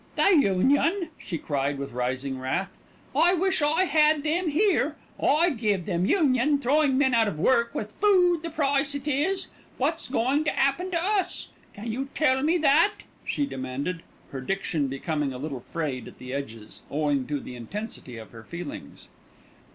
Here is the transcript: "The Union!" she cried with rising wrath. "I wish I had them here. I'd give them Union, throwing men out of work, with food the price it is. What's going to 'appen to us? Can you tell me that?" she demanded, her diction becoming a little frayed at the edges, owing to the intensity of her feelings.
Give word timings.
"The 0.15 0.35
Union!" 0.35 1.09
she 1.19 1.37
cried 1.37 1.77
with 1.77 1.91
rising 1.91 2.39
wrath. 2.39 2.71
"I 3.15 3.35
wish 3.35 3.61
I 3.61 3.83
had 3.83 4.23
them 4.23 4.47
here. 4.49 4.95
I'd 5.21 5.59
give 5.59 5.85
them 5.85 6.07
Union, 6.07 6.57
throwing 6.57 6.97
men 6.97 7.13
out 7.13 7.27
of 7.27 7.37
work, 7.37 7.75
with 7.75 7.91
food 7.91 8.41
the 8.41 8.49
price 8.49 8.95
it 8.95 9.07
is. 9.07 9.49
What's 9.77 10.07
going 10.07 10.43
to 10.45 10.59
'appen 10.59 10.89
to 10.89 10.99
us? 10.99 11.49
Can 11.75 11.91
you 11.91 12.09
tell 12.15 12.41
me 12.41 12.57
that?" 12.57 13.01
she 13.25 13.45
demanded, 13.45 14.01
her 14.31 14.41
diction 14.41 14.87
becoming 14.87 15.33
a 15.33 15.37
little 15.37 15.59
frayed 15.59 16.07
at 16.07 16.17
the 16.17 16.33
edges, 16.33 16.81
owing 16.89 17.27
to 17.27 17.39
the 17.39 17.55
intensity 17.55 18.17
of 18.17 18.31
her 18.31 18.43
feelings. 18.43 19.07